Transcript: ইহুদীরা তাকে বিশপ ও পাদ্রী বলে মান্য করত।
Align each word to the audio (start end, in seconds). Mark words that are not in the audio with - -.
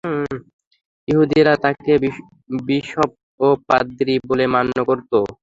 ইহুদীরা 1.07 1.53
তাকে 1.63 1.91
বিশপ 2.63 3.09
ও 3.39 3.57
পাদ্রী 3.67 4.15
বলে 4.27 4.45
মান্য 4.53 4.75
করত। 4.89 5.11